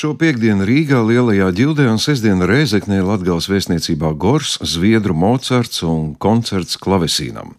[0.00, 6.78] Šo piekdienu Rīgā, Lielajā ģildē un sestdienu Rēzeknē Latgales vēstniecībā Gors, Zviedru Mocards un koncerts
[6.80, 7.50] klavesīnam.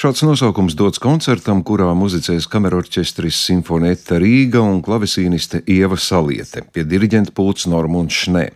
[0.00, 7.36] Šāds nosaukums dots koncertam, kurā muzicēs kamerorķestris Sinfonēta Rīga un klavesīniste Ieva Saliete pie diriģenta
[7.36, 8.46] pults Normunds Šnē.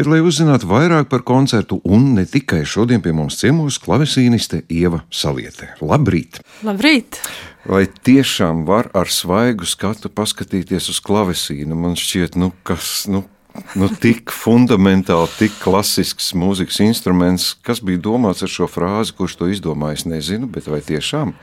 [0.00, 5.04] Bet, lai uzzinātu vairāk par koncertu un ne tikai šodien pie mums ciemos, klavesīniste Ieva
[5.12, 5.74] Saliete.
[5.84, 6.40] Labrīt!
[6.64, 7.20] Labrīt!
[7.68, 11.76] Vai tiešām var ar svaigu skatu paskatīties uz klavesīnu?
[11.76, 13.26] Man šķiet, nu, kas nu,
[13.76, 17.50] nu, tik fundamentāli, tik klasisks mūzikas instruments.
[17.66, 20.00] Kas bija domāts ar šo frāzi, kurš to izdomāja?
[20.00, 21.34] Es nezinu, bet vai tiešām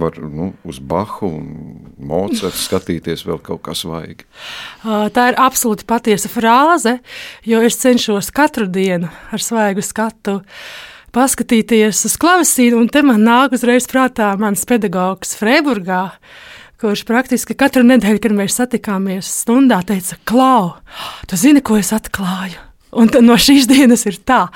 [0.00, 1.46] var nu, uz Bahu un
[2.00, 4.24] Mocartu skatīties vēl kaut kā svaigi?
[4.82, 6.98] Tā ir absolūti patiesa frāze,
[7.44, 10.40] jo es cenšos katru dienu ar svaigu skatu
[11.16, 16.02] paskatīties uz klavesīnu, un te man nāk uzreiz prātā mans pedagogs Freiburgā,
[16.80, 20.74] kurš praktiski katru nedēļu, kad mēs satikāmies stundā, teica, Klau,
[21.28, 22.60] tu zini, ko es atklāju?
[22.96, 24.46] Un no šīs dienas ir tā.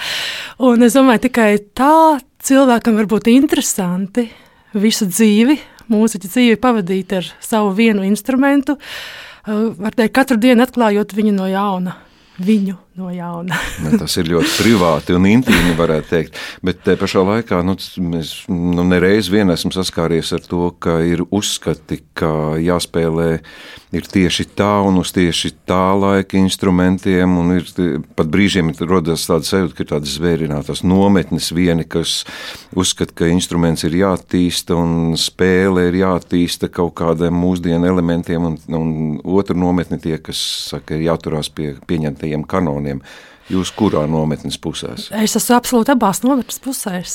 [0.65, 4.29] Un es domāju, tikai tā cilvēkam var būt interesanti
[4.77, 5.59] visu dzīvi,
[5.91, 8.79] mūziķa dzīvi pavadīt ar savu vienu instrumentu,
[9.49, 11.97] var teikt, katru dienu atklājot viņu no jauna
[12.41, 13.57] viņu no jauna.
[13.85, 16.39] ne, tas ir ļoti privāti un intīmi, varētu teikt.
[16.67, 17.77] Bet te pašā laikā nu,
[18.11, 23.31] mēs nu, nereiz vien esam saskāries ar to, ka ir uzskati, ka jāspēlē
[23.95, 27.39] ir tieši tā un uz tieši tā laika instrumentiem.
[27.57, 27.71] Ir,
[28.19, 32.25] pat brīžiem rodas tāda sajūta, ka ir tādas zvērinātas nometnes vieni, kas
[32.79, 38.93] uzskata, ka instruments ir jāattīsta un spēle ir jāattīsta kaut kādiem mūsdienu elementiem, un, un
[39.25, 42.80] otru nometni tie, kas saka, ir jāturās pie pieņemtajiem kanoniem.
[43.51, 44.93] Jūs kurā nometnes pusē?
[45.19, 47.15] Es esmu absolūti abās nometnes pusēs.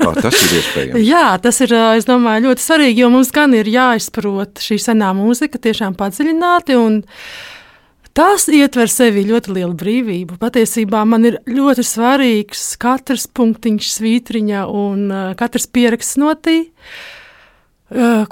[0.00, 1.02] Kā tas ir iespējams?
[1.12, 1.74] Jā, tas ir
[2.08, 6.74] domāju, ļoti svarīgi, jo mums gan ir jāizprot šī senā mūzika tiešām padziļināti.
[8.14, 10.40] Tas ietver sevi ļoti lielu brīvību.
[10.42, 15.06] Patiesībā man ir ļoti svarīgs katrs punktiņš, svītriņa un
[15.38, 16.64] katrs pieraksts notī.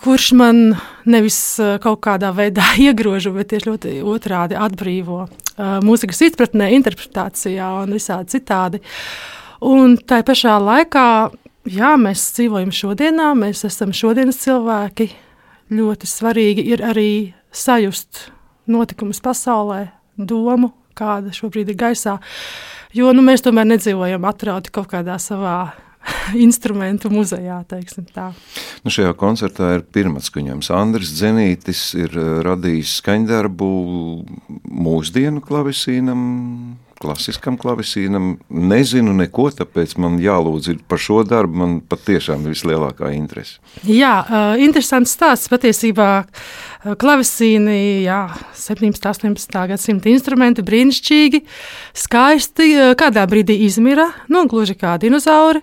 [0.02, 0.62] Kurš man
[1.04, 1.36] nevis
[1.84, 5.26] kaut kādā veidā iegrožo, bet tieši ļoti otrādi atbrīvo
[5.84, 8.80] mūzikas izpratnē, interpretācijā un visādi citādi.
[9.62, 11.06] Un tā pašā laikā,
[11.70, 15.10] jā, mēs dzīvojam šodienā, mēs esam šodienas cilvēki.
[15.72, 17.10] Ļoti svarīgi ir arī
[17.52, 18.26] sajust
[18.72, 19.86] notikumus pasaulē,
[20.16, 22.19] domu, kāda šobrīd ir gaisā.
[22.96, 25.72] Jo nu, mēs tomēr nedzīvojam atrauti kaut kādā savā
[26.46, 27.62] instrumentu muzejā.
[28.82, 30.72] Nu šajā koncertā ir pirmā skaņojums.
[30.76, 33.72] Andris Zenītis ir eh, radījis skaņdarbu
[34.82, 36.24] mūsdienu klavisīnam
[37.02, 38.36] klasiskam klavisīnam.
[38.48, 41.58] Nezinu neko, tāpēc man jālūdz par šo darbu.
[41.62, 43.58] Man patiešām ir vislielākā interese.
[43.88, 45.50] Jā, uh, interesants stāsts.
[45.52, 46.10] Patiesībā
[46.82, 48.25] klavisīni, jā,
[48.59, 49.06] 17.
[49.28, 49.59] un 18.
[49.70, 51.43] gadsimta instrumenti brīnišķīgi,
[52.04, 52.72] skaisti.
[52.98, 55.62] Kādā brīdī izmira, nu, gluži kā dinozauri,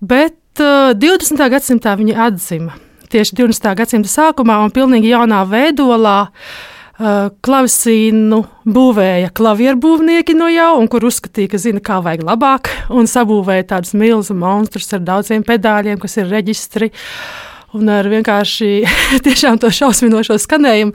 [0.00, 1.44] bet uh, 20.
[1.52, 2.78] gadsimtā viņi atzima.
[3.12, 3.68] Tieši 20.
[3.78, 11.04] gadsimta sākumā un pilnīgi jaunā veidolā uh, klavisīnu būvēja klavieru būvnieki no jau, un kur
[11.06, 16.16] uzskatīja, ka zina, kā vajag labāk, un sabūvēja tādus milzu monstrus ar daudziem pedāļiem, kas
[16.16, 16.90] ir reģistri.
[17.76, 18.70] Un ar vienkārši
[19.26, 20.94] tiešām to šausminošo skanējumu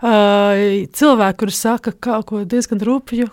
[0.00, 3.28] cilvēku, kurš saka kaut ko diezgan rupju,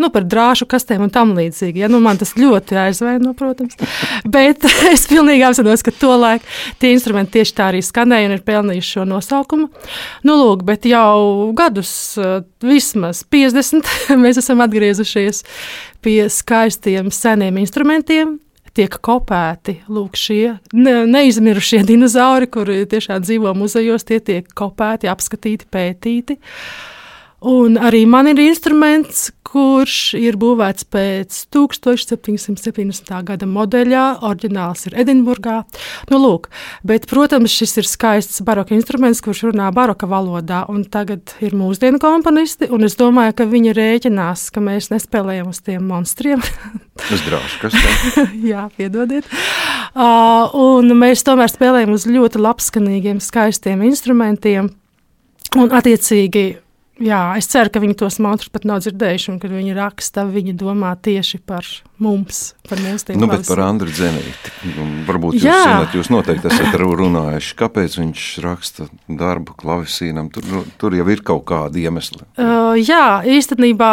[0.00, 1.82] nu, par drāšu kastēm un tam līdzīgi.
[1.84, 1.90] Ja?
[1.92, 3.76] Nu, man tas ļoti aizvaino, protams.
[4.24, 6.48] Bet es pilnīgi apzinos, ka to laiku
[6.80, 9.68] tie instrumenti tieši tā arī skanēja un ir pelnījuši šo nosaukumu.
[10.26, 11.92] Nu, lūk, bet jau gadus,
[12.64, 15.44] vismaz 50, mēs esam atgriezušies
[16.04, 18.38] pie skaistiem seniem instrumentiem.
[18.76, 25.66] Tiek kopēti lūk, šie ne, neizmirušie dinozauri, kuri tiešām dzīvo muzejos, tie tiek kopēti, apskatīti,
[25.74, 26.38] pētīti.
[27.40, 33.10] Un arī man ir instruments, kurš ir būvēts pēc 1770.
[33.26, 34.04] gada modeļā.
[34.28, 35.62] Orģināls ir Edinburgā.
[36.12, 36.50] Nu, lūk,
[36.86, 40.62] bet, protams, šis ir skaists baroka instruments, kurš runā baroka valodā.
[40.92, 45.88] Tagad ir mūsdienu komponisti, un es domāju, ka viņi rēķinās, ka mēs nespēlējam uz tiem
[45.88, 46.44] monstriem.
[47.08, 47.24] tas
[47.80, 48.32] ir?
[48.52, 49.28] Jā, piedodiet.
[49.96, 54.74] Uh, un mēs tomēr spēlējam uz ļoti labskanīgiem, skaistiem instrumentiem.
[55.58, 56.44] Un, attiecīgi,
[57.00, 60.52] Jā, es ceru, ka viņi tos monstrus pat nav dzirdējuši, un kad viņi raksta, viņi
[60.60, 61.64] domā tieši par
[62.02, 64.52] mums, par mūsu nu, bet par Andriu Zenīti.
[64.74, 65.60] Nu, varbūt jūs Jā.
[65.64, 70.28] zināt, jūs noteikti esat runājuši, kāpēc viņš raksta darbu klavisīnam.
[70.34, 72.20] Tur, nu, tur jau ir kaut kādi iemesli.
[72.36, 73.92] Uh, jā, īstenībā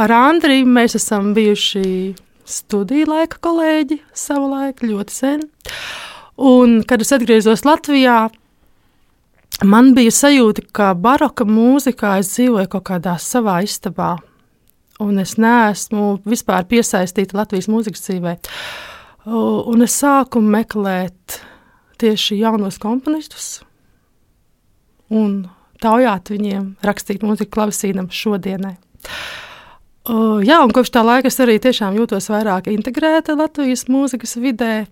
[0.00, 1.84] ar Andriju mēs esam bijuši
[2.48, 5.44] studiju laika kolēģi savu laiku ļoti sen.
[6.40, 8.30] Un, kad es atgriezos Latvijā,
[9.64, 14.16] man bija sajūta, ka baroka mūzikā es dzīvoju kaut kādā savā istabā.
[15.00, 18.36] Un es neesmu vispār piesaistīta Latvijas mūzikas dzīvē.
[19.30, 21.40] Un es sāku meklēt
[22.00, 23.60] tieši jaunos komponistus
[25.10, 25.48] un
[25.82, 28.76] taujāt viņiem, rakstīt mūziku klavesīnam šodienai.
[30.10, 34.86] Uh, jā, un kopš tā laika es arī tiešām jūtos vairāk integrēta Latvijas mūzikas vidē.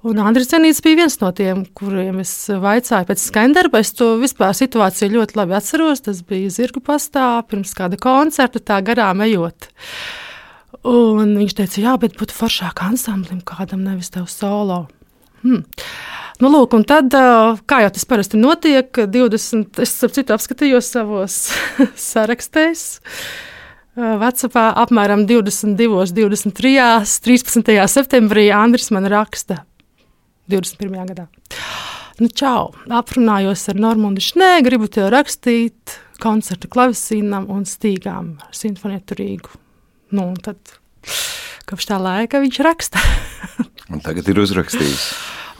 [0.00, 3.82] Un Andris Zenīts bija viens no tiem, kuriem es vaicāju pēc skandarba.
[3.84, 6.00] Es to vispār situāciju ļoti labi atceros.
[6.06, 9.68] Tas bija zirgu pastā pirms kāda koncerta, tā garām ejot.
[10.88, 14.86] Un viņš teica, jā, bet būtu foršāk ansamblim kādam, nevis tev solo.
[15.44, 15.66] Hmm.
[16.40, 17.12] Nu, lūk, un tad,
[17.68, 21.40] kā jau tas parasti notiek, 20, es ap citu apskatījos savos
[22.10, 22.86] sarakstēs.
[24.00, 27.74] Vecapā apmēram 22, 23, 13.
[27.84, 29.66] septembrī Andris man raksta
[30.50, 31.06] 21.
[31.12, 31.26] gadā.
[32.20, 39.16] Nu, čau, aprunājos ar Normūnu Šnē, gribu te rakstīt koncertu klavesīnam un stīgām ar simfonietu
[39.16, 39.54] Rīgu.
[40.12, 40.58] Nu, tad
[41.70, 43.00] kopš tā laika viņš raksta.
[43.94, 45.06] un tagad ir uzrakstījis.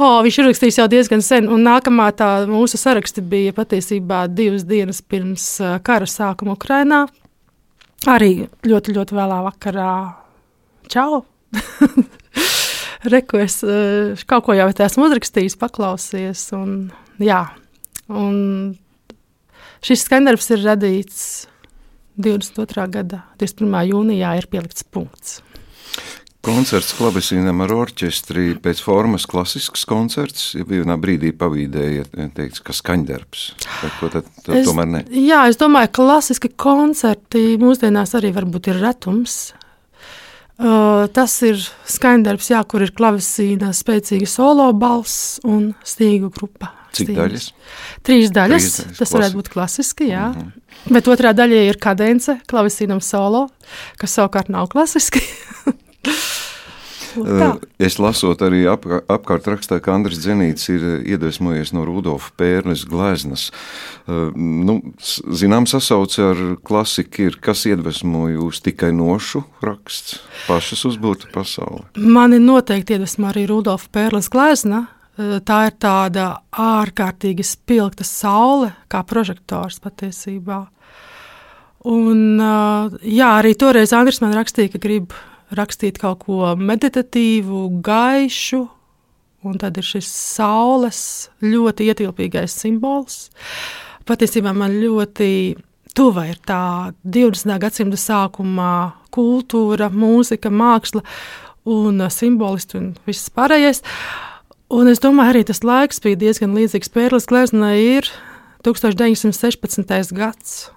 [0.00, 4.68] O, viņš ir rakstījis jau diezgan sen, un nākamā tā mūsu saraksti bija patiesībā divas
[4.68, 5.48] dienas pirms
[5.84, 7.06] kara sākuma Ukrainā.
[8.08, 9.92] Arī ļoti, ļoti vēlā vakarā.
[10.92, 11.22] Čau!
[13.08, 16.46] reku, es uh, kaut ko jau esmu uzrakstījis, paklausies.
[16.56, 16.90] Un,
[17.22, 17.42] jā,
[18.08, 18.74] un
[19.84, 21.22] šis skandarbs ir radīts
[22.20, 22.88] 22.
[22.92, 23.78] gada 21.
[23.92, 25.40] jūnijā, ir pielikts punkts.
[26.40, 33.42] Koncerts klavesīnam ar orķestri pēc formas klasisks koncerts, ja vienā brīdī pavīdēja, teiks, ka skaņdarbs,
[33.82, 35.02] vai ko tad, tad es, tomēr ne?
[35.20, 39.50] Jā, es domāju, klasiski koncerti mūsdienās arī varbūt ir retums,
[40.60, 41.56] Uh, tas ir
[41.88, 46.74] skaņdarbs, jā, kur ir klavesīna, spēcīga solo balss un stīgu grupa.
[46.90, 47.16] Cik Stīgas.
[47.16, 47.44] daļas?
[48.04, 48.66] Trīs daļas.
[48.66, 48.96] Trīs daļas.
[48.98, 49.14] Tas klasi.
[49.16, 50.26] varētu būt klasiski, jā.
[50.34, 50.94] Mm -hmm.
[50.96, 53.48] Bet otrā daļa ir kadence, klavesīnam solo,
[53.96, 55.22] kas savukārt nav klasiski.
[57.80, 63.48] Es lasot arī ap, apkārt rakstā, ka Andris Zenīts ir iedvesmojies no Rudolfa Pērnes gleznas.
[64.06, 71.84] Nu, zinām, sasauce ar klasiku ir, kas iedvesmo jūs tikai nošu raksts, pašas uzbūta pasauli.
[71.98, 74.86] Mani noteikti iedvesmo arī Rudolfa Pērnes glezna.
[75.20, 80.62] Tā ir tāda ārkārtīgi spilgta saule, kā prožektors patiesībā.
[81.90, 82.40] Un,
[83.04, 85.12] jā, arī toreiz Andris man rakstīja, ka grib
[85.56, 88.60] rakstīt kaut ko meditatīvu, gaišu,
[89.46, 91.02] un tad ir šis saules
[91.42, 93.28] ļoti ietilpīgais simbols.
[94.08, 95.30] Patiesībā man ļoti
[95.96, 97.56] tuva ir tā 20.
[97.62, 98.72] gadsimta sākumā
[99.14, 101.02] kultūra, mūzika, māksla
[101.70, 103.82] un simbolisti un viss pārējais.
[104.70, 108.10] Un es domāju, arī tas laiks bija diezgan līdzīgs Pērlis Gleznai ir
[108.66, 110.14] 1916.
[110.14, 110.70] gads.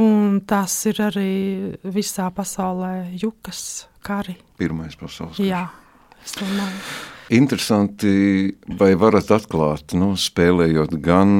[0.00, 1.32] Un tas ir arī
[1.94, 4.34] visā pasaulē jukas kari.
[4.58, 5.46] Pirmais pasaules kars.
[5.46, 5.66] Jā,
[6.24, 6.80] es domāju.
[7.32, 11.30] Interesanti, vai varat atklāt, nu, spēlējot gan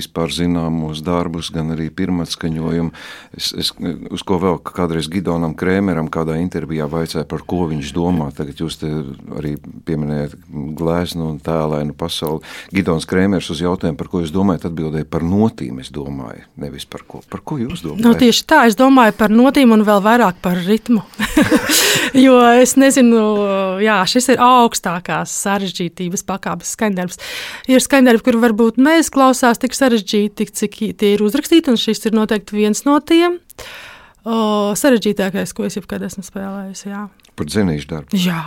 [0.00, 2.92] vispār zināmos darbus, gan arī pirmatskaņojumu.
[3.36, 3.72] Es, es,
[4.10, 8.30] uz ko vēl kādreiz Gidonam Krēmeram kādā intervijā vaicāja, par ko viņš domā.
[8.36, 8.80] Tagad jūs
[9.38, 9.56] arī
[9.86, 10.36] pieminējat
[10.78, 12.44] glēznu un tēlēnu pasauli.
[12.74, 17.04] Gidons Krēmers uz jautājumu, par ko jūs domājat, atbildēja par notīm, es domāju, nevis par
[17.08, 17.22] ko.
[17.30, 18.04] Par ko jūs domājat?
[18.06, 21.04] Nu, tieši tā, es domāju par notīm un vēl vairāk par ritmu.
[22.24, 23.20] jo es nezinu,
[23.84, 27.20] jā, šis ir augstākās sarežģītības pakāpes skaņdarbs.
[27.70, 32.56] Ir skaņdarbi, kur varbūt neizklausās tik sarežģīti, cik tie ir uzrakstīti, un šis ir noteikti
[32.56, 33.40] viens no tiem.
[34.20, 36.86] O, sarežģītākais, ko es jebkad esmu spēlējis.
[36.90, 37.06] Jā.
[37.36, 38.20] Par dzinēju darbu.
[38.20, 38.42] Jā.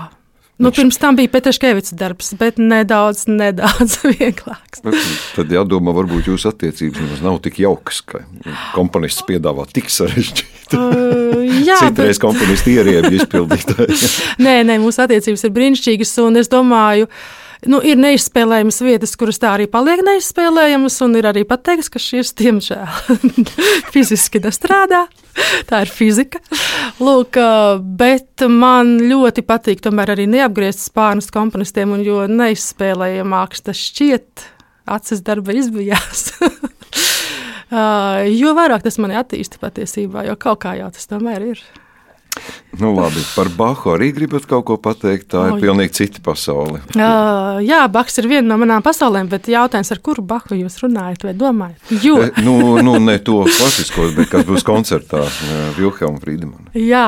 [0.61, 4.83] Nu, pirms tam bija Petrškevits darbs, bet nedaudz, nedaudz vieglāks.
[5.33, 8.21] Tad jādomā, varbūt jūsu attiecības nav tik jaukas, ka
[8.75, 10.77] komponists piedāvā tik sarežģītu.
[10.77, 12.21] Uh, jā, Citreiz bet...
[12.21, 13.97] komponisti ieriebi izpildītāji.
[14.45, 19.39] nē, nē, mūsu attiecības ir brīnišķīgas, un es domāju, ka nu, ir neizspēlējamas vietas, kuras
[19.41, 22.87] tā arī paliek neizspēlējamas, un ir arī pateikts, ka šis, diemžēl,
[23.93, 25.05] fiziski nestrādā.
[25.69, 26.41] Tā ir fizika.
[27.01, 27.39] Lūk,
[27.99, 34.47] bet man ļoti patīk tomēr arī neapgriezt spārnus komponistiem, un jo neizspēlējamāks tas šķiet,
[34.93, 36.27] acis darba izbijās.
[38.43, 41.63] jo vairāk tas mani attīsta patiesībā, jo kaut kā jau tas tomēr ir.
[42.79, 45.27] Nu, labi, par Bahu arī gribat kaut ko pateikt.
[45.33, 46.81] Tā ir oh, pilnīgi cita pasaule.
[46.95, 51.27] Uh, jā, Bahs ir viena no manām pasaulēm, bet jautājums, ar kuru Bahu jūs runājat
[51.27, 51.93] vai domājat?
[52.01, 52.17] Jo.
[52.25, 55.21] E, nu, nu, ne to klasisko, bet kas būs koncertā
[55.77, 56.73] Vilhelma Frīdemana.
[56.73, 57.05] Jā,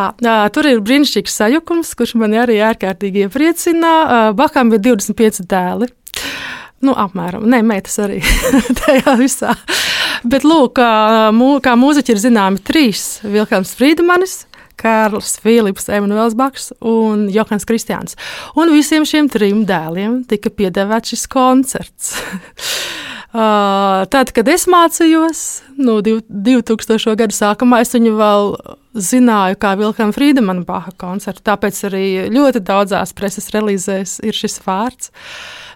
[0.54, 4.32] tur ir brīnišķīgs sajukums, kurš man arī ārkārtīgi iepriecina.
[4.38, 5.90] Baham ir 25 dēli.
[6.86, 7.46] Nu, apmēram.
[7.50, 8.22] Nē, meitas arī
[8.84, 9.56] tajā visā.
[10.26, 10.90] Bet, lūk, kā,
[11.36, 14.44] mū, kā mūziķi ir zināmi trīs- Vilkams Frīdmanis,
[14.80, 18.18] Kārlis, Filips, Emanuels Baks un Johans Kristians.
[18.58, 22.16] Un visiem šiem trim dēliem tika piedāvāts šis koncerts.
[23.36, 25.40] Tad, kad es mācījos,
[25.76, 27.16] no nu, 2000.
[27.20, 28.54] gada sākumā, es viņu vēl
[28.96, 31.44] zināju kā Vilkama Frīdemana Baha koncertu.
[31.50, 35.12] Tāpēc arī ļoti daudzās preses relīzēs ir šis vārds.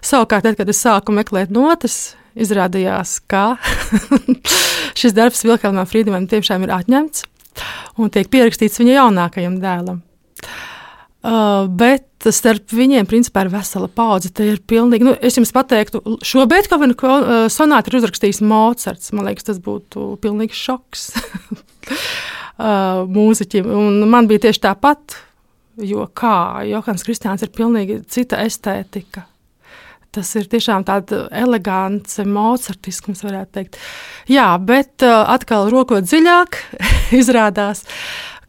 [0.00, 3.58] Savukārt, tad, kad es sāku meklēt notis, izrādījās, ka
[5.00, 7.28] šis darbs Vilkamam Frīdemanam tiešām ir atņemts
[8.00, 10.00] un tiek pierakstīts viņa jaunākajam dēlam.
[11.20, 14.30] Uh, bet starp viņiem, principā, ir vesela paudze.
[14.32, 19.12] Tā ir pilnīgi, nu, es jums pateiktu, šo Beethovena uh, sonātu ir uzrakstījis Mocards.
[19.12, 23.68] Man liekas, tas būtu pilnīgs šoks uh, mūziķim.
[23.68, 25.18] Un man bija tieši tāpat,
[25.84, 29.26] jo kā Johans Kristiāns ir pilnīgi cita estētika.
[30.10, 33.76] Tas ir tiešām tāds elegants, mocartisks, varētu teikt.
[34.30, 36.58] Jā, bet uh, atkal rokot dziļāk,
[37.20, 37.84] izrādās,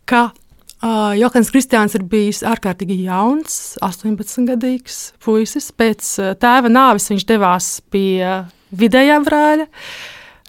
[0.09, 5.69] ka uh, Johans Kristiāns ir bijis ārkārtīgi jauns, 18-gadīgs puisis.
[5.77, 8.25] Pēc uh, tēva nāves viņš devās pie
[8.73, 9.69] vidējā brāļa.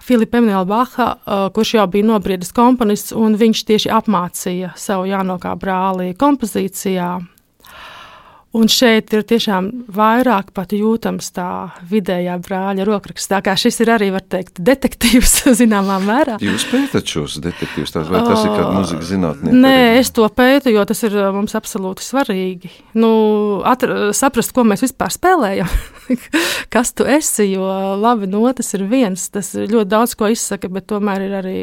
[0.02, 5.52] Filipa Emanuela Baha, uh, kurš jau bija nobriedis komponists, un viņš tieši apmācīja savu jaunākā
[5.60, 7.12] brāli kompozīcijā,
[8.52, 13.30] Un šeit ir tiešām vairāk pat jūtams tā vidējā brāļa rokraksts.
[13.30, 16.36] Tā kā šis ir arī, var teikt, detektīvs zināmā mērā.
[16.44, 19.56] Jūs pētat šos detektīvus, vai tas ir kāda muzika zinātnieka?
[19.56, 20.02] Nē, arī?
[20.02, 22.74] es to pētu, jo tas ir mums absolūti svarīgi.
[23.00, 23.14] Nu,
[23.68, 25.72] atra, saprast, ko mēs vispār spēlējam,
[26.76, 27.64] kas tu esi, jo
[28.04, 31.56] labi notas ir viens, tas ļoti daudz ko izsaka, bet tomēr ir arī,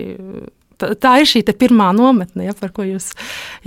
[0.81, 3.13] tā, tā ir šī pirmā nometne, ja, par ko jūs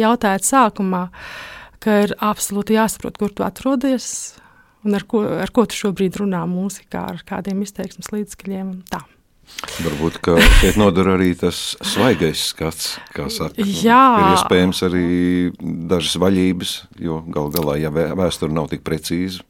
[0.02, 1.06] jautājat sākumā.
[1.06, 1.48] Uh,
[1.82, 4.06] ka ir absolūti jāsaprot, kur tu atrodies
[4.86, 8.76] un ar ko, ar ko tu šobrīd runā mūzikā, ar kādiem izteiksmes līdzekļiem.
[9.82, 10.18] Varbūt
[10.60, 13.62] šeit noder arī tas svaigais skats, kā saka.
[13.62, 14.02] Jā.
[14.18, 15.06] Ir iespējams arī
[15.90, 19.44] dažas vaļības, jo gal galā, ja vēsture nav tik precīza.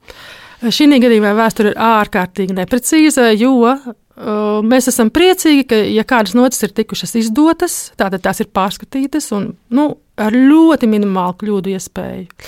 [0.63, 3.89] Šī gadījumā vēsture ir ārkārtīgi neprecīza, jo uh,
[4.63, 9.53] mēs esam priecīgi, ka, ja kādas notis ir tikušas izdotas, tātad tās ir pārskatītas un
[9.75, 9.89] nu,
[10.21, 12.47] ar ļoti minimālu kļūdu iespēju.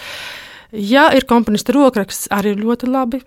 [0.75, 3.23] Ja ir komponista rokraksts, arī ir ļoti labi,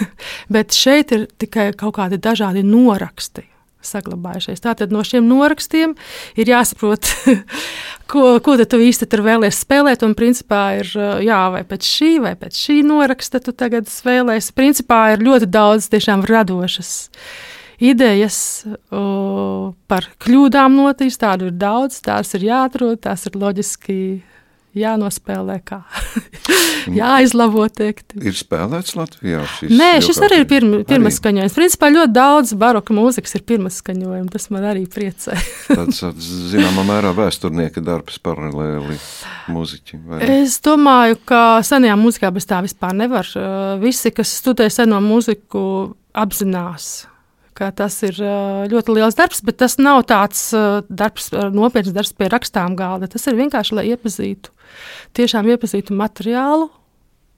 [0.54, 3.49] bet šeit ir tikai kaut kādi dažādi noraksti
[3.84, 4.62] saglabājušies.
[4.64, 5.94] Tātad no šiem norakstiem
[6.40, 7.08] ir jāsaprot,
[8.10, 10.04] ko, ko tu īsti tur vēlēsies spēlēt.
[10.06, 10.92] Un, principā, ir
[11.26, 14.56] jā, vai pēc šī, vai pēc šī noraksta tu tagad spēlēsi.
[14.56, 16.92] Principā ir ļoti daudz tiešām radošas
[17.80, 18.38] idejas
[18.92, 21.16] o, par kļūdām notīs.
[21.20, 23.96] Tādu ir daudz, tās ir jāatrod, tās ir loģiski
[24.76, 25.80] jānospēlē, kā
[27.00, 27.66] jāizlabo.
[27.74, 28.14] Teikt.
[28.18, 29.74] Ir spēlēts Latvijā šis?
[29.76, 31.18] Nē, šis arī ir pirma, pirmas arī.
[31.18, 31.56] skaņojums.
[31.56, 34.30] Principā ļoti daudz baroka mūzikas ir pirmas skaņojumi.
[34.32, 35.36] Tas man arī priecē.
[35.74, 38.98] tāds, zināmā mērā, vēsturnieka darbs paralēli
[39.50, 40.18] mūziķim.
[40.26, 43.28] Es domāju, ka senajā mūzikā bez tā vispār nevar.
[43.82, 45.62] Visi, kas studē seno mūziku,
[46.18, 46.92] apzinās
[47.60, 48.16] ka tas ir
[48.72, 50.48] ļoti liels darbs, bet tas nav tāds
[50.88, 53.10] darbs, nopietns darbs pie rakstām galda.
[53.10, 54.52] Tas ir vienkārši, lai iepazītu,
[55.18, 56.70] tiešām iepazītu materiālu,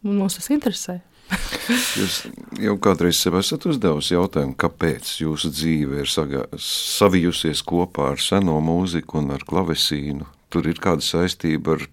[0.06, 1.00] un mums tas interesē.
[1.98, 2.18] Jūs
[2.60, 8.58] jau kādreiz sev esat uzdevusi jautājumu, kāpēc jūsu dzīve ir sagā, savijusies kopā ar seno
[8.64, 10.28] mūziku un ar klavesīnu?
[10.52, 11.86] Tur ir kāda saistība ar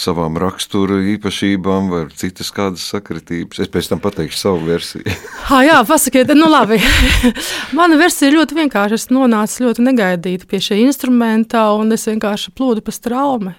[0.00, 3.60] savām rakstura īpašībām vai citas kādas sakritības.
[3.64, 5.14] Es pēc tam pateikšu savu versiju.
[5.50, 6.80] ha, jā, pasakiet, nu labi.
[7.78, 8.98] Mana versija ir ļoti vienkārša.
[9.00, 13.54] Es nonācu ļoti negaidīti pie šī instrumenta, un es vienkārši plūdu pa straumi.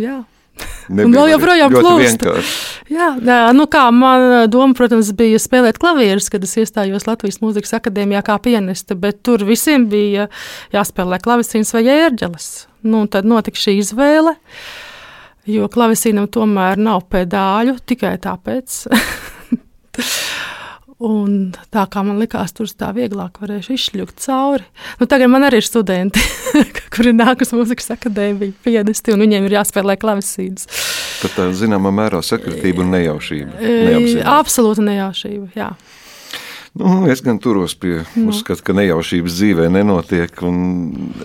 [0.00, 0.22] Jā.
[0.92, 2.26] Un vēl joprojām plūst.
[2.92, 3.08] Jā,
[3.56, 8.36] nu kā man doma, protams, bija spēlēt klavierus, kad es iestājos Latvijas Mūzikas akadēmijā kā
[8.42, 10.28] pianiste, bet tur visiem bija
[10.74, 12.50] jāspēlē klavesīns vai ērģeles.
[12.84, 14.36] Nu, tad notika šī izvēle.
[14.36, 14.81] Uh,
[15.48, 18.82] jo klavesīnam tomēr nav pedāļu tikai tāpēc.
[21.02, 24.62] Un tā kā man likās, tur tā vieglāk varēšu izšļūt cauri.
[25.00, 26.22] Nu, tagad man arī ir studenti,
[26.94, 30.68] kuri nāk uz muzikas akadēmiju, pianisti, un viņiem ir jāspēlē klavesīnas.
[31.24, 33.58] Tad tā zināmā mērā sakritība un nejaušība.
[33.58, 34.30] Neapzināt.
[34.30, 35.72] Absolūta nejaušība, jā.
[36.72, 38.30] Nu, es gan turos pie nu.
[38.32, 40.38] uzskata, ka nejaušības dzīvē nenotiek.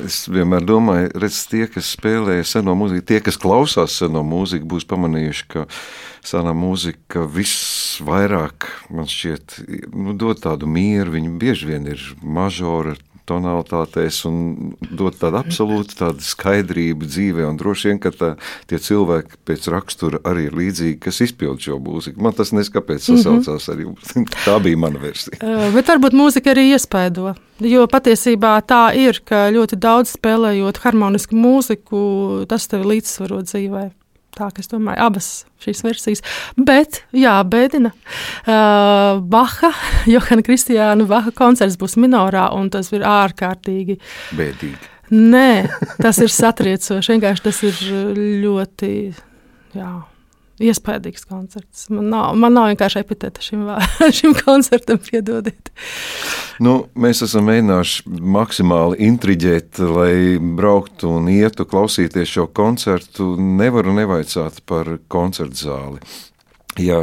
[0.04, 4.88] Es vienmēr domāju, redz, tie, kas spēlē seno mūziku, tie, kas klausās seno mūziku, būs
[4.92, 5.64] pamanījuši, ka
[6.28, 9.62] senā mūzika visvairāk man šķiet
[9.96, 11.16] nu, dod tādu mieru.
[11.16, 12.98] Viņa bieži vien ir mažora
[13.28, 14.38] tonalitātēs un
[14.82, 17.46] dot tādu absolūtu tādu skaidrību dzīvē.
[17.50, 18.32] Un droši vien, ka tā,
[18.70, 22.22] tie cilvēki pēc rakstura arī ir līdzīgi, kas izpild šo mūziku.
[22.24, 23.90] Man tas neskapēc sasaucās arī.
[24.48, 25.40] Tā bija mana versija.
[25.76, 27.36] Bet varbūt mūzika arī iespaido.
[27.64, 32.02] Jo patiesībā tā ir, ka ļoti daudz spēlējot harmonisku mūziku,
[32.50, 33.88] tas tev līdzsvaro dzīvē.
[34.38, 35.30] Tā kā es domāju, abas
[35.64, 36.22] šīs versijas.
[36.58, 37.94] Bet, jā, bēdina.
[38.44, 39.72] Uh, Baha,
[40.14, 43.98] Johana Kristiāna Baha koncerts būs minorā, un tas ir ārkārtīgi.
[44.38, 44.94] Bēdīgi.
[45.18, 45.50] Nē,
[46.04, 47.16] tas ir satriecoši.
[47.16, 47.82] Vienkārši tas ir
[48.44, 48.94] ļoti.
[49.78, 49.94] Jā.
[50.58, 51.86] Iespaidīgs koncerts.
[51.94, 53.68] Man nav, man nav vienkārši epitēta šim,
[54.18, 55.70] šim koncertam, piedodiet.
[56.64, 60.14] Nu, mēs esam mēģinājuši maksimāli intriģēt, lai
[60.58, 63.36] brauktu un ietu klausīties šo koncertu.
[63.38, 66.02] Nevaru nevaicāt par koncertu zāli.
[66.78, 66.98] Jā,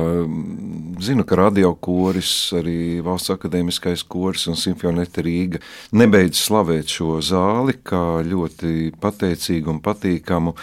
[1.02, 5.58] zinu, ka radiokoris, arī Valsts akadēmiskais koris un Simfonēta Rīga
[5.96, 10.54] nebeidz slavēt šo zāli kā ļoti pateicīgu un patīkamu.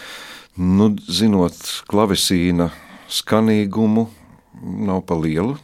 [0.62, 1.60] Nu, zinot
[1.92, 2.70] klavesīna
[3.12, 4.08] skanīgumu,
[4.88, 5.58] nav pa lielu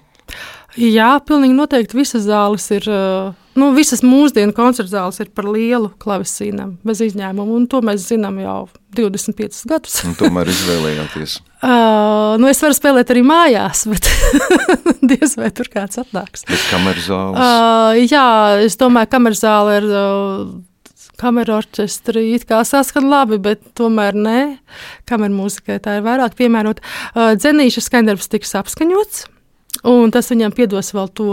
[0.78, 2.86] Jā, pilnīgi noteikti visas zāles ir.
[3.58, 7.64] Nu, visas mūsdienu koncerta zāles ir par lielu klavesīnam, bez izņēmuma.
[7.72, 9.96] To mēs zinām jau 25 gadus.
[10.20, 11.40] tomēr izvēlējāties.
[11.66, 14.12] uh, nu, es varu spēlēt arī mājās, bet
[15.12, 16.46] diez vai tur kāds atnāks.
[16.50, 17.42] Bet kameras zāles?
[17.42, 18.28] Uh, jā,
[18.68, 19.92] es domāju, ka kameras zāle ir.
[19.92, 20.58] Uh,
[21.18, 24.42] Kamerā orķestrī it kā saskan labi, bet tomēr nē.
[25.10, 26.84] Kamerā mūzikai tā ir vairāk piemērota.
[27.16, 29.24] Uh, dzenīša skaņdarbs tiks apskaņots.
[29.90, 31.32] Un tas viņam piedos vēl to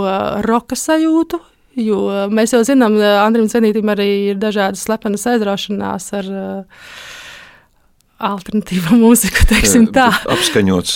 [0.48, 1.36] roka sajūtu,
[1.76, 6.88] jo mēs jau zinām, Andrim Zenītam arī ir dažādas slepenas aizraušanās ar uh,
[8.22, 10.06] alternatīvu mūziku, teiksim tā.
[10.30, 10.94] Apskaņots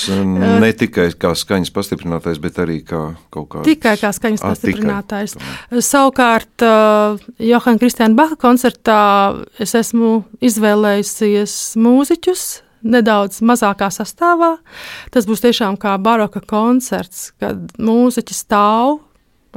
[0.62, 3.02] ne tikai kā skaņas pastiprinātājs, bet arī kā
[3.34, 3.64] kaut kā.
[3.66, 5.36] Tikai kā skaņas A, pastiprinātājs.
[5.38, 5.82] Tikai.
[5.84, 6.66] Savukārt,
[7.42, 9.00] Johana Kristiāna Baha koncertā
[9.60, 12.46] es esmu izvēlējusies mūziķus,
[12.88, 14.54] nedaudz mazākā sastāvā.
[15.14, 19.00] Tas būs tiešām kā baroka koncerts, kad mūziķi stāv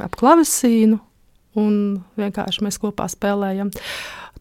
[0.02, 0.98] ap klavesīnu
[1.58, 1.74] un
[2.20, 3.72] vienkārši mēs kopā spēlējam.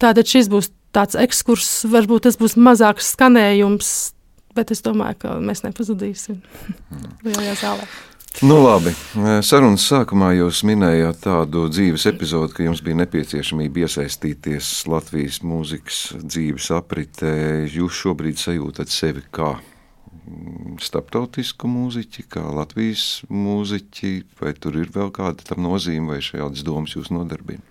[0.02, 3.90] Tātad šis būs tāds ekskurss, varbūt tas būs mazāks skanējums,
[4.58, 6.42] bet es domāju, ka mēs nepazudīsim
[7.28, 7.92] lielajā zālē.
[8.40, 8.94] Nu, labi.
[9.44, 16.70] Sarunas sākumā jūs minējāt tādu dzīves epizodi, ka jums bija nepieciešamība iesaistīties Latvijas mūzikas dzīves
[16.78, 17.34] apritē.
[17.68, 19.58] Jūs šobrīd sajūtat sevi kā
[20.82, 26.96] starptautisku mūziķi, kā Latvijas mūziķi, vai tur ir vēl kāda tam nozīme, vai šādas domas
[26.98, 27.64] jūs nodarbina?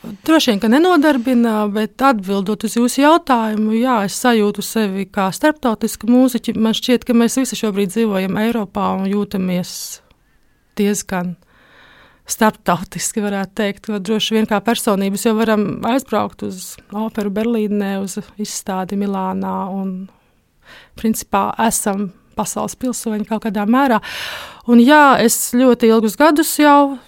[0.00, 6.08] Droši vien, ka nenodarbina, bet atbildot uz jūsu jautājumu, jā, es sajūtu sevi kā starptautisku
[6.08, 6.54] mūziķi.
[6.56, 9.72] Man šķiet, ka mēs visi šobrīd dzīvojam Eiropā un jūtamies
[10.80, 11.34] diezgan
[12.30, 13.90] starptautiski, varētu teikt.
[14.00, 19.92] Droši vien kā personības jau varam aizbraukt uz operu Berlīnē, uz izstādi Milānā un
[20.98, 24.00] principā esam pasaules pilsoņi kaut kādā mērā.
[24.70, 26.98] Un jā, es ļoti ilgus gadus jau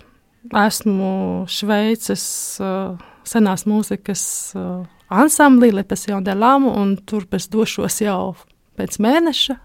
[0.51, 2.25] esmu Šveices
[2.63, 2.99] uh,
[3.29, 4.25] senās mūzikas
[4.59, 8.35] uh, ansamblī Lepasjon de Lamu, un tur es došos jau
[8.79, 9.59] pēc mēneša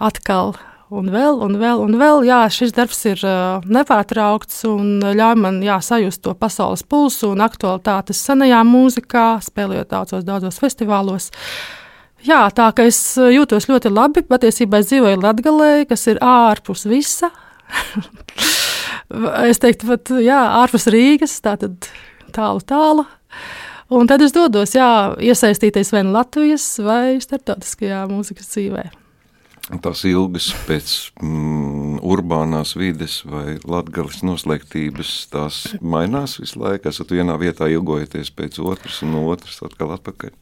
[0.00, 0.56] atkal.
[0.90, 5.60] Un vēl, un vēl, un vēl, jā, šis darbs ir uh, nepārtraukts un ļauj man
[5.62, 11.30] jā, sajust to pasaules pulsu un aktualitātes senajā mūzikā, spēlējot daudzos, daudzos festivālos.
[12.26, 14.22] Jā, tā kā es jūtos ļoti labi.
[14.28, 17.30] Patiesībā es dzīvoju Latvijā, kas ir ārpus visa.
[19.50, 21.88] es teiktu, pat jā, ārpus Rīgas, tātad
[22.36, 23.06] tālu, tālu.
[23.90, 28.84] Un tad es dodos, jā, iesaistīties vai nu Latvijas vai starptautiskajā mūzikas dzīvē.
[29.82, 36.90] Tās ilgas pēc mm, urbānās vides vai latgales noslēgtības, tās mainās visu laiku.
[36.90, 40.34] Esat vienā vietā ilgojaties pēc otras un no otras atkal atpakaļ.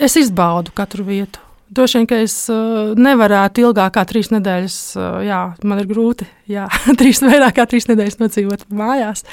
[0.00, 1.44] Es izbaudu katru vietu.
[1.68, 6.24] Droši vien, ka es uh, nevarētu ilgāk kā trīs nedēļas, uh, jā, man ir grūti,
[6.48, 6.64] jā,
[7.00, 9.26] trīs vairāk kā trīs nedēļas nodzīvot mājās.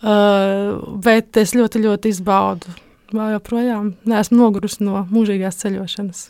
[0.00, 2.70] Uh, bet es ļoti, ļoti izbaudu.
[3.10, 6.28] Vēl joprojām neesmu nogurusi no mūžīgās ceļošanas.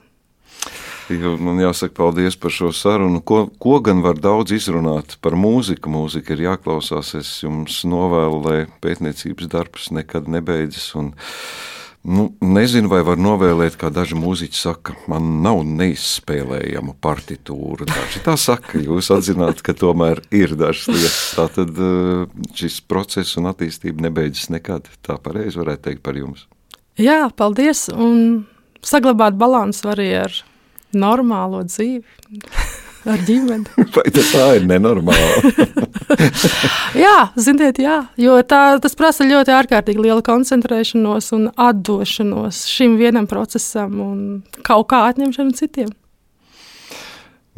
[1.18, 3.22] Man jāsaka paldies par šo sarunu.
[3.26, 5.90] Ko, ko gan var daudz izrunāt par mūziku?
[5.90, 7.14] Mūzika ir jāklausās.
[7.18, 10.92] Es jums novēlu, lai pētniecības darbs nekad nebeidzas.
[11.00, 11.12] Un,
[12.00, 17.84] Nu, nezinu, vai var novēlēt, kā daži mūziķi saka, man nav neizspēlējama partitūra.
[17.90, 21.18] Daži tā saka, jūs atzināt, ka tomēr ir dažas lietas.
[21.36, 22.24] Tā tad eh,
[22.56, 24.88] šis process un attīstība nebeidzas nekad.
[25.04, 26.46] Tā pareizi varētu teikt par jums.
[26.96, 27.90] Jā, paldies.
[27.92, 28.46] Un
[28.80, 30.40] saglabāt balansu arī ar
[30.96, 32.04] normālo dzīvi.
[33.08, 33.64] ar ģimeni.
[33.94, 35.54] Vai tā ir nenormāli?
[37.04, 43.28] jā, ziniet, jā, jo tā, tas prasa ļoti ārkārtīgi lielu koncentrēšanos un atdošanos šim vienam
[43.30, 44.20] procesam un
[44.66, 45.94] kaut kā atņemšanu citiem.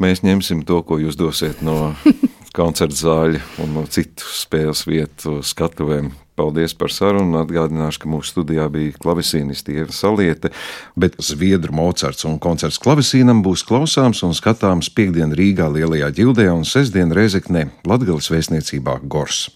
[0.01, 1.93] Mēs ņemsim to, ko jūs dosiet no
[2.57, 6.11] koncerta zāļa un no citu spēles vietu skatuvēm.
[6.35, 7.37] Paldies par sarunu.
[7.43, 10.53] Atgādināšu, ka mūsu studijā bija klavesīnisti Ieva Saliete,
[10.97, 16.65] bet Zviedru Mocards un koncerts klavesīnam būs klausāms un skatāms piekdien Rīgā Lielajā ģildē un
[16.65, 19.47] sestdien Rezeknē Latgales vēstniecībā Gors.